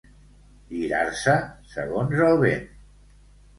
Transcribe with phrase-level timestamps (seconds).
[0.71, 1.37] Girar-se
[1.75, 2.67] segons el vent.